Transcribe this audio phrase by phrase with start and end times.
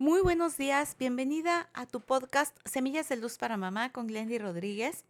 [0.00, 5.04] Muy buenos días, bienvenida a tu podcast Semillas de Luz para Mamá con Glendy Rodríguez.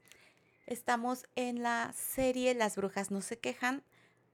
[0.67, 3.85] Estamos en la serie Las Brujas no se quejan,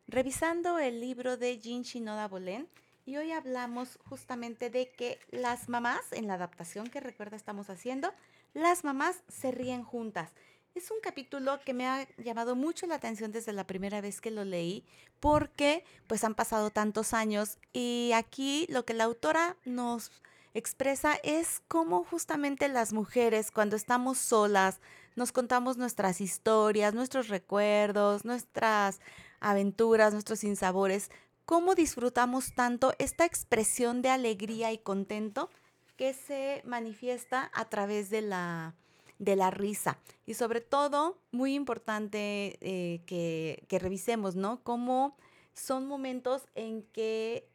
[0.09, 2.71] revisando el libro de Jean Shinoda Bolén
[3.05, 8.15] y hoy hablamos justamente de que las mamás, en la adaptación que recuerda estamos haciendo,
[8.55, 10.33] las mamás se ríen juntas.
[10.75, 14.31] Es un capítulo que me ha llamado mucho la atención desde la primera vez que
[14.31, 14.87] lo leí
[15.21, 20.13] porque pues han pasado tantos años y aquí lo que la autora nos
[20.59, 24.81] expresa es cómo justamente las mujeres cuando estamos solas
[25.15, 29.01] nos contamos nuestras historias, nuestros recuerdos, nuestras
[29.41, 31.11] aventuras, nuestros sinsabores,
[31.45, 35.51] cómo disfrutamos tanto esta expresión de alegría y contento
[35.97, 38.75] que se manifiesta a través de la,
[39.19, 39.99] de la risa.
[40.27, 44.63] Y sobre todo, muy importante eh, que, que revisemos, ¿no?
[44.63, 45.17] Cómo
[45.55, 47.49] son momentos en que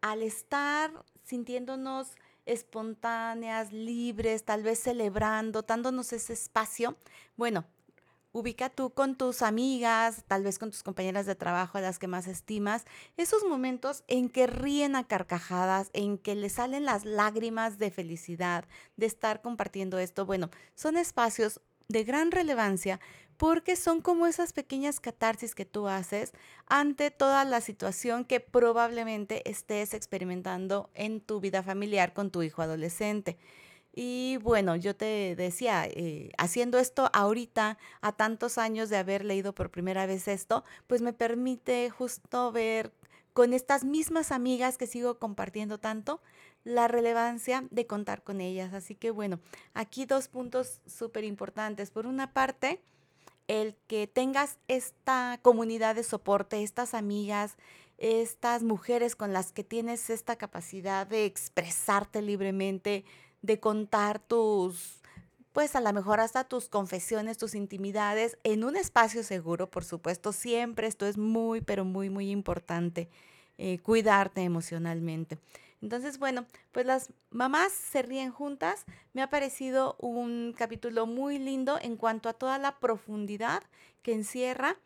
[0.00, 0.92] al estar
[1.24, 2.12] sintiéndonos
[2.46, 6.96] espontáneas, libres, tal vez celebrando, dándonos ese espacio.
[7.36, 7.64] Bueno,
[8.34, 12.08] ubica tú con tus amigas, tal vez con tus compañeras de trabajo a las que
[12.08, 12.84] más estimas,
[13.16, 18.64] esos momentos en que ríen a carcajadas, en que le salen las lágrimas de felicidad
[18.96, 20.26] de estar compartiendo esto.
[20.26, 22.98] Bueno, son espacios de gran relevancia
[23.36, 26.32] porque son como esas pequeñas catarsis que tú haces
[26.66, 32.62] ante toda la situación que probablemente estés experimentando en tu vida familiar con tu hijo
[32.62, 33.36] adolescente.
[33.96, 39.54] Y bueno, yo te decía, eh, haciendo esto ahorita, a tantos años de haber leído
[39.54, 42.92] por primera vez esto, pues me permite justo ver
[43.32, 46.20] con estas mismas amigas que sigo compartiendo tanto,
[46.64, 48.74] la relevancia de contar con ellas.
[48.74, 49.38] Así que bueno,
[49.74, 51.90] aquí dos puntos súper importantes.
[51.90, 52.80] Por una parte,
[53.48, 57.56] el que tengas esta comunidad de soporte, estas amigas,
[57.98, 63.04] estas mujeres con las que tienes esta capacidad de expresarte libremente,
[63.42, 65.02] de contar tus,
[65.52, 70.32] pues a lo mejor hasta tus confesiones, tus intimidades en un espacio seguro, por supuesto,
[70.32, 73.08] siempre esto es muy, pero muy, muy importante,
[73.58, 75.38] eh, cuidarte emocionalmente.
[75.82, 78.84] Entonces, bueno, pues las mamás se ríen juntas.
[79.12, 83.62] Me ha parecido un capítulo muy lindo en cuanto a toda la profundidad
[84.02, 84.78] que encierra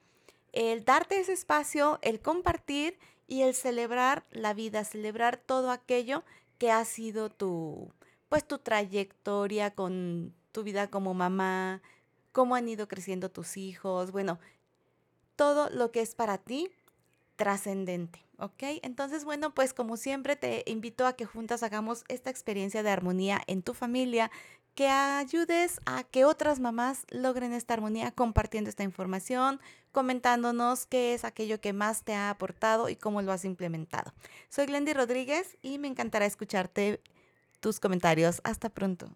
[0.52, 6.24] el darte ese espacio, el compartir y el celebrar la vida, celebrar todo aquello
[6.58, 7.92] que ha sido tu,
[8.28, 11.82] pues tu trayectoria con tu vida como mamá,
[12.32, 14.40] cómo han ido creciendo tus hijos, bueno,
[15.36, 16.70] todo lo que es para ti
[17.38, 18.82] trascendente, ¿ok?
[18.82, 23.40] Entonces, bueno, pues como siempre te invito a que juntas hagamos esta experiencia de armonía
[23.46, 24.30] en tu familia,
[24.74, 29.60] que ayudes a que otras mamás logren esta armonía compartiendo esta información,
[29.92, 34.12] comentándonos qué es aquello que más te ha aportado y cómo lo has implementado.
[34.48, 37.00] Soy Glendy Rodríguez y me encantará escucharte
[37.60, 38.40] tus comentarios.
[38.44, 39.10] Hasta pronto.